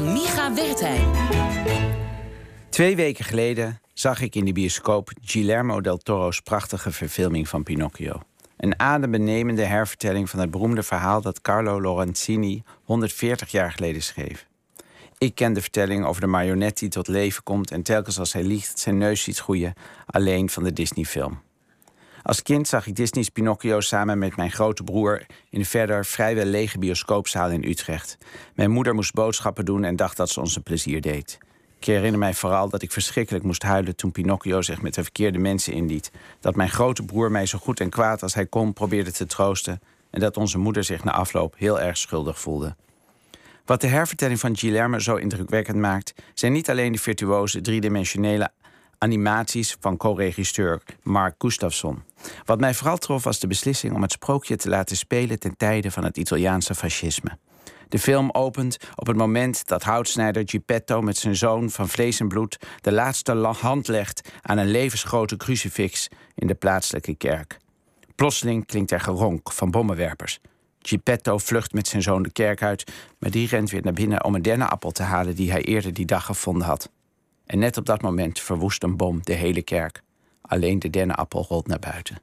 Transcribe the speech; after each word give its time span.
van 0.00 0.12
Micha 0.12 0.54
Wertheim. 0.54 1.10
Twee 2.68 2.96
weken 2.96 3.24
geleden 3.24 3.80
zag 3.92 4.20
ik 4.20 4.34
in 4.34 4.44
de 4.44 4.52
bioscoop 4.52 5.10
Guillermo 5.24 5.80
del 5.80 5.98
Toro's 5.98 6.40
prachtige 6.40 6.92
verfilming 6.92 7.48
van 7.48 7.62
Pinocchio. 7.62 8.22
Een 8.56 8.80
adembenemende 8.80 9.64
hervertelling 9.64 10.30
van 10.30 10.40
het 10.40 10.50
beroemde 10.50 10.82
verhaal 10.82 11.20
dat 11.20 11.40
Carlo 11.40 11.80
Lorenzini 11.80 12.62
140 12.84 13.50
jaar 13.50 13.72
geleden 13.72 14.02
schreef. 14.02 14.46
Ik 15.18 15.34
ken 15.34 15.52
de 15.52 15.60
vertelling 15.60 16.04
over 16.04 16.20
de 16.20 16.26
marionet 16.26 16.78
die 16.78 16.88
tot 16.88 17.08
leven 17.08 17.42
komt 17.42 17.70
en 17.70 17.82
telkens 17.82 18.18
als 18.18 18.32
hij 18.32 18.42
liegt 18.42 18.78
zijn 18.78 18.98
neus 18.98 19.22
ziet 19.22 19.38
groeien, 19.38 19.74
alleen 20.06 20.50
van 20.50 20.64
de 20.64 20.72
Disney-film. 20.72 21.40
Als 22.22 22.42
kind 22.42 22.68
zag 22.68 22.86
ik 22.86 22.96
Disney's 22.96 23.28
Pinocchio 23.28 23.80
samen 23.80 24.18
met 24.18 24.36
mijn 24.36 24.50
grote 24.50 24.82
broer 24.82 25.26
in 25.50 25.58
een 25.58 25.64
verder 25.66 26.04
vrijwel 26.04 26.44
lege 26.44 26.78
bioscoopzaal 26.78 27.50
in 27.50 27.64
Utrecht. 27.64 28.18
Mijn 28.54 28.70
moeder 28.70 28.94
moest 28.94 29.14
boodschappen 29.14 29.64
doen 29.64 29.84
en 29.84 29.96
dacht 29.96 30.16
dat 30.16 30.30
ze 30.30 30.40
ons 30.40 30.56
een 30.56 30.62
plezier 30.62 31.00
deed. 31.00 31.38
Ik 31.78 31.86
herinner 31.86 32.18
mij 32.18 32.34
vooral 32.34 32.68
dat 32.68 32.82
ik 32.82 32.92
verschrikkelijk 32.92 33.44
moest 33.44 33.62
huilen 33.62 33.96
toen 33.96 34.12
Pinocchio 34.12 34.62
zich 34.62 34.82
met 34.82 34.94
de 34.94 35.02
verkeerde 35.02 35.38
mensen 35.38 35.72
inliet. 35.72 36.10
Dat 36.40 36.56
mijn 36.56 36.70
grote 36.70 37.02
broer 37.02 37.30
mij 37.30 37.46
zo 37.46 37.58
goed 37.58 37.80
en 37.80 37.90
kwaad 37.90 38.22
als 38.22 38.34
hij 38.34 38.46
kon 38.46 38.72
probeerde 38.72 39.12
te 39.12 39.26
troosten. 39.26 39.80
En 40.10 40.20
dat 40.20 40.36
onze 40.36 40.58
moeder 40.58 40.84
zich 40.84 41.04
na 41.04 41.12
afloop 41.12 41.54
heel 41.56 41.80
erg 41.80 41.96
schuldig 41.96 42.40
voelde. 42.40 42.76
Wat 43.64 43.80
de 43.80 43.86
hervertelling 43.86 44.40
van 44.40 44.56
Guillermo 44.56 44.98
zo 44.98 45.16
indrukwekkend 45.16 45.76
maakt, 45.76 46.14
zijn 46.34 46.52
niet 46.52 46.70
alleen 46.70 46.92
de 46.92 46.98
virtuoze 46.98 47.60
driedimensionele 47.60 48.50
animaties 49.02 49.76
van 49.80 49.96
co-regisseur 49.96 50.82
Mark 51.02 51.34
Gustafsson. 51.38 52.02
Wat 52.44 52.60
mij 52.60 52.74
vooral 52.74 52.98
trof 52.98 53.24
was 53.24 53.38
de 53.38 53.46
beslissing 53.46 53.94
om 53.94 54.02
het 54.02 54.12
sprookje 54.12 54.56
te 54.56 54.68
laten 54.68 54.96
spelen 54.96 55.38
ten 55.38 55.56
tijde 55.56 55.90
van 55.90 56.04
het 56.04 56.16
Italiaanse 56.16 56.74
fascisme. 56.74 57.38
De 57.88 57.98
film 57.98 58.30
opent 58.30 58.76
op 58.94 59.06
het 59.06 59.16
moment 59.16 59.66
dat 59.66 59.82
houtsnijder 59.82 60.42
Geppetto 60.46 61.02
met 61.02 61.16
zijn 61.16 61.36
zoon 61.36 61.70
van 61.70 61.88
vlees 61.88 62.20
en 62.20 62.28
bloed 62.28 62.58
de 62.80 62.92
laatste 62.92 63.32
hand 63.32 63.88
legt 63.88 64.32
aan 64.42 64.58
een 64.58 64.70
levensgrote 64.70 65.36
crucifix 65.36 66.08
in 66.34 66.46
de 66.46 66.54
plaatselijke 66.54 67.14
kerk. 67.14 67.56
Plotseling 68.14 68.66
klinkt 68.66 68.90
er 68.90 69.00
geronk 69.00 69.52
van 69.52 69.70
bommenwerpers. 69.70 70.40
Geppetto 70.78 71.38
vlucht 71.38 71.72
met 71.72 71.88
zijn 71.88 72.02
zoon 72.02 72.22
de 72.22 72.32
kerk 72.32 72.62
uit, 72.62 72.92
maar 73.18 73.30
die 73.30 73.48
rent 73.48 73.70
weer 73.70 73.82
naar 73.82 73.92
binnen 73.92 74.24
om 74.24 74.34
een 74.34 74.42
dennenappel 74.42 74.90
te 74.90 75.02
halen 75.02 75.34
die 75.34 75.50
hij 75.50 75.62
eerder 75.62 75.94
die 75.94 76.06
dag 76.06 76.24
gevonden 76.24 76.66
had. 76.66 76.90
En 77.50 77.58
net 77.58 77.76
op 77.76 77.86
dat 77.86 78.02
moment 78.02 78.40
verwoest 78.40 78.82
een 78.82 78.96
bom 78.96 79.20
de 79.22 79.32
hele 79.32 79.62
kerk. 79.62 80.02
Alleen 80.40 80.78
de 80.78 80.90
dennenappel 80.90 81.44
rolt 81.48 81.66
naar 81.66 81.78
buiten. 81.78 82.22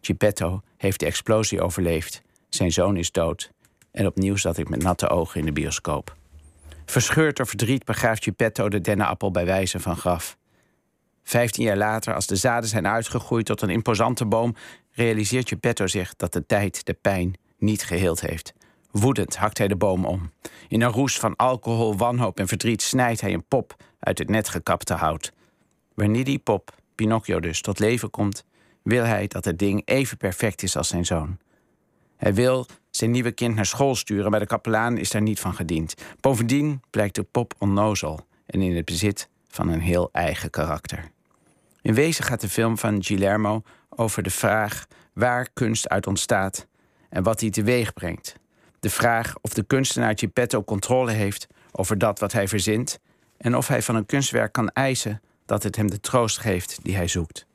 Geppetto 0.00 0.62
heeft 0.76 1.00
de 1.00 1.06
explosie 1.06 1.60
overleefd. 1.60 2.22
Zijn 2.48 2.72
zoon 2.72 2.96
is 2.96 3.12
dood. 3.12 3.50
En 3.90 4.06
opnieuw 4.06 4.36
zat 4.36 4.58
ik 4.58 4.68
met 4.68 4.82
natte 4.82 5.08
ogen 5.08 5.40
in 5.40 5.46
de 5.46 5.52
bioscoop. 5.52 6.16
Verscheurd 6.84 7.36
door 7.36 7.46
verdriet 7.46 7.84
begraaft 7.84 8.24
Geppetto 8.24 8.68
de 8.68 8.80
dennenappel 8.80 9.30
bij 9.30 9.44
wijze 9.44 9.80
van 9.80 9.96
graf. 9.96 10.36
Vijftien 11.22 11.64
jaar 11.64 11.76
later, 11.76 12.14
als 12.14 12.26
de 12.26 12.36
zaden 12.36 12.68
zijn 12.68 12.86
uitgegroeid 12.86 13.46
tot 13.46 13.62
een 13.62 13.70
imposante 13.70 14.26
boom, 14.26 14.54
realiseert 14.90 15.48
Geppetto 15.48 15.86
zich 15.86 16.16
dat 16.16 16.32
de 16.32 16.46
tijd 16.46 16.86
de 16.86 16.94
pijn 16.94 17.38
niet 17.58 17.82
geheeld 17.82 18.20
heeft. 18.20 18.54
Woedend 18.90 19.36
hakt 19.36 19.58
hij 19.58 19.68
de 19.68 19.76
boom 19.76 20.04
om. 20.04 20.30
In 20.68 20.82
een 20.82 20.92
roes 20.92 21.18
van 21.18 21.36
alcohol, 21.36 21.96
wanhoop 21.96 22.38
en 22.38 22.48
verdriet 22.48 22.82
snijdt 22.82 23.20
hij 23.20 23.32
een 23.32 23.46
pop 23.48 23.76
uit 24.06 24.18
het 24.18 24.28
net 24.28 24.48
gekapte 24.48 24.94
hout. 24.94 25.32
Wanneer 25.94 26.24
die 26.24 26.38
pop, 26.38 26.74
Pinocchio 26.94 27.40
dus, 27.40 27.60
tot 27.60 27.78
leven 27.78 28.10
komt, 28.10 28.44
wil 28.82 29.04
hij 29.04 29.26
dat 29.26 29.44
het 29.44 29.58
ding 29.58 29.82
even 29.84 30.16
perfect 30.16 30.62
is 30.62 30.76
als 30.76 30.88
zijn 30.88 31.04
zoon. 31.04 31.38
Hij 32.16 32.34
wil 32.34 32.66
zijn 32.90 33.10
nieuwe 33.10 33.32
kind 33.32 33.54
naar 33.54 33.66
school 33.66 33.94
sturen, 33.94 34.30
maar 34.30 34.40
de 34.40 34.46
kapelaan 34.46 34.96
is 34.96 35.10
daar 35.10 35.22
niet 35.22 35.40
van 35.40 35.54
gediend. 35.54 35.94
Bovendien 36.20 36.82
blijkt 36.90 37.14
de 37.14 37.22
pop 37.22 37.54
onnozel 37.58 38.26
en 38.46 38.62
in 38.62 38.76
het 38.76 38.84
bezit 38.84 39.28
van 39.48 39.68
een 39.68 39.80
heel 39.80 40.08
eigen 40.12 40.50
karakter. 40.50 41.10
In 41.82 41.94
wezen 41.94 42.24
gaat 42.24 42.40
de 42.40 42.48
film 42.48 42.78
van 42.78 43.04
Guillermo 43.04 43.62
over 43.88 44.22
de 44.22 44.30
vraag 44.30 44.86
waar 45.12 45.48
kunst 45.52 45.88
uit 45.88 46.06
ontstaat 46.06 46.66
en 47.08 47.22
wat 47.22 47.38
die 47.38 47.50
teweeg 47.50 47.92
brengt. 47.92 48.36
De 48.80 48.90
vraag 48.90 49.34
of 49.40 49.54
de 49.54 49.62
kunstenaar 49.62 50.18
Geppetto 50.18 50.64
controle 50.64 51.12
heeft 51.12 51.46
over 51.72 51.98
dat 51.98 52.18
wat 52.18 52.32
hij 52.32 52.48
verzint 52.48 52.98
en 53.38 53.56
of 53.56 53.68
hij 53.68 53.82
van 53.82 53.94
een 53.94 54.06
kunstwerk 54.06 54.52
kan 54.52 54.70
eisen 54.70 55.20
dat 55.46 55.62
het 55.62 55.76
hem 55.76 55.90
de 55.90 56.00
troost 56.00 56.38
geeft 56.38 56.78
die 56.82 56.96
hij 56.96 57.08
zoekt. 57.08 57.46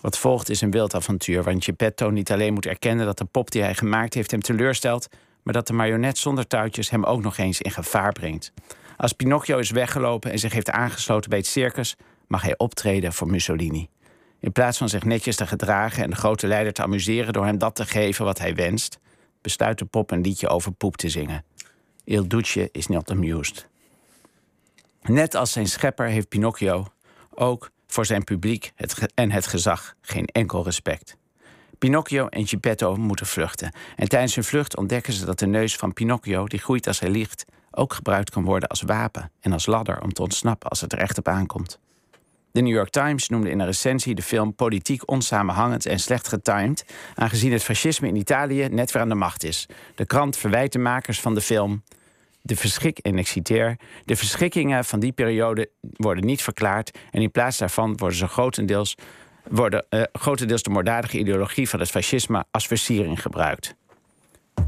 Wat 0.00 0.18
volgt 0.18 0.50
is 0.50 0.60
een 0.60 0.70
wild 0.70 0.94
avontuur 0.94 1.42
waarin 1.42 1.62
Geppetto 1.62 2.10
niet 2.10 2.32
alleen 2.32 2.52
moet 2.52 2.66
erkennen 2.66 3.06
dat 3.06 3.18
de 3.18 3.24
pop 3.24 3.50
die 3.50 3.62
hij 3.62 3.74
gemaakt 3.74 4.14
heeft 4.14 4.30
hem 4.30 4.40
teleurstelt, 4.40 5.08
maar 5.42 5.54
dat 5.54 5.66
de 5.66 5.72
marionet 5.72 6.18
zonder 6.18 6.46
touwtjes 6.46 6.90
hem 6.90 7.04
ook 7.04 7.22
nog 7.22 7.36
eens 7.36 7.60
in 7.60 7.70
gevaar 7.70 8.12
brengt. 8.12 8.52
Als 8.96 9.12
Pinocchio 9.12 9.58
is 9.58 9.70
weggelopen 9.70 10.30
en 10.30 10.38
zich 10.38 10.52
heeft 10.52 10.70
aangesloten 10.70 11.30
bij 11.30 11.38
het 11.38 11.48
circus, 11.48 11.96
mag 12.26 12.42
hij 12.42 12.58
optreden 12.58 13.12
voor 13.12 13.30
Mussolini. 13.30 13.88
In 14.40 14.52
plaats 14.52 14.78
van 14.78 14.88
zich 14.88 15.04
netjes 15.04 15.36
te 15.36 15.46
gedragen 15.46 16.02
en 16.02 16.10
de 16.10 16.16
grote 16.16 16.46
leider 16.46 16.72
te 16.72 16.82
amuseren 16.82 17.32
door 17.32 17.44
hem 17.44 17.58
dat 17.58 17.74
te 17.74 17.86
geven 17.86 18.24
wat 18.24 18.38
hij 18.38 18.54
wenst, 18.54 18.98
besluit 19.40 19.78
de 19.78 19.84
pop 19.84 20.10
een 20.10 20.20
liedje 20.20 20.48
over 20.48 20.72
poep 20.72 20.96
te 20.96 21.08
zingen. 21.08 21.44
Il 22.04 22.28
Duce 22.28 22.68
is 22.72 22.86
not 22.86 23.10
amused. 23.10 23.68
Net 25.08 25.34
als 25.34 25.52
zijn 25.52 25.66
schepper 25.66 26.06
heeft 26.06 26.28
Pinocchio 26.28 26.86
ook 27.34 27.70
voor 27.86 28.06
zijn 28.06 28.24
publiek 28.24 28.72
het 28.74 29.12
en 29.14 29.30
het 29.30 29.46
gezag 29.46 29.94
geen 30.00 30.26
enkel 30.26 30.64
respect. 30.64 31.16
Pinocchio 31.78 32.26
en 32.28 32.46
Geppetto 32.46 32.96
moeten 32.96 33.26
vluchten. 33.26 33.72
En 33.96 34.08
tijdens 34.08 34.34
hun 34.34 34.44
vlucht 34.44 34.76
ontdekken 34.76 35.12
ze 35.12 35.24
dat 35.24 35.38
de 35.38 35.46
neus 35.46 35.76
van 35.76 35.92
Pinocchio, 35.92 36.46
die 36.46 36.58
groeit 36.58 36.86
als 36.86 37.00
hij 37.00 37.10
liegt, 37.10 37.44
ook 37.70 37.92
gebruikt 37.92 38.30
kan 38.30 38.44
worden 38.44 38.68
als 38.68 38.82
wapen 38.82 39.30
en 39.40 39.52
als 39.52 39.66
ladder 39.66 40.02
om 40.02 40.12
te 40.12 40.22
ontsnappen 40.22 40.70
als 40.70 40.80
het 40.80 40.92
er 40.92 40.98
echt 40.98 41.18
op 41.18 41.28
aankomt. 41.28 41.78
De 42.52 42.60
New 42.60 42.74
York 42.74 42.90
Times 42.90 43.28
noemde 43.28 43.50
in 43.50 43.60
een 43.60 43.66
recensie 43.66 44.14
de 44.14 44.22
film 44.22 44.54
politiek 44.54 45.10
onsamenhangend 45.10 45.86
en 45.86 45.98
slecht 45.98 46.28
getimed, 46.28 46.84
aangezien 47.14 47.52
het 47.52 47.62
fascisme 47.62 48.08
in 48.08 48.16
Italië 48.16 48.68
net 48.68 48.92
weer 48.92 49.02
aan 49.02 49.08
de 49.08 49.14
macht 49.14 49.44
is. 49.44 49.66
De 49.94 50.06
krant 50.06 50.36
verwijt 50.36 50.72
de 50.72 50.78
makers 50.78 51.20
van 51.20 51.34
de 51.34 51.40
film. 51.40 51.82
De 52.46 52.56
verschik, 52.56 52.98
en 52.98 53.18
ik 53.18 53.26
citeer, 53.26 53.76
de 54.04 54.16
verschikkingen 54.16 54.84
van 54.84 55.00
die 55.00 55.12
periode 55.12 55.70
worden 55.80 56.24
niet 56.24 56.42
verklaard 56.42 56.98
en 57.10 57.22
in 57.22 57.30
plaats 57.30 57.58
daarvan 57.58 57.96
worden 57.96 58.18
ze 58.18 58.28
grotendeels, 58.28 58.94
worden, 59.48 59.86
uh, 59.90 60.02
grotendeels 60.12 60.62
de 60.62 60.70
moorddadige 60.70 61.18
ideologie 61.18 61.68
van 61.68 61.80
het 61.80 61.90
fascisme 61.90 62.44
als 62.50 62.66
versiering 62.66 63.22
gebruikt. 63.22 63.74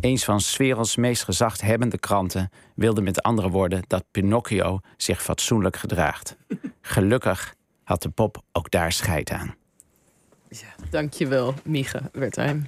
Eens 0.01 0.25
van 0.25 0.41
werelds 0.57 0.97
meest 0.97 1.25
gezaghebbende 1.25 1.99
kranten 1.99 2.51
wilde 2.75 3.01
met 3.01 3.23
andere 3.23 3.51
woorden 3.51 3.83
dat 3.87 4.05
Pinocchio 4.11 4.81
zich 4.97 5.23
fatsoenlijk 5.23 5.77
gedraagt. 5.77 6.37
Gelukkig 6.81 7.55
had 7.85 8.03
de 8.03 8.09
pop 8.09 8.43
ook 8.53 8.71
daar 8.71 8.93
scheid 8.93 9.31
aan. 9.31 9.55
Ja, 10.49 10.75
dankjewel, 10.91 11.55
Mieke 11.65 12.01
Wertheim. 12.13 12.65